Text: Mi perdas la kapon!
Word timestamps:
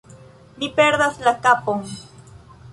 Mi 0.61 0.69
perdas 0.79 1.21
la 1.27 1.35
kapon! 1.45 1.87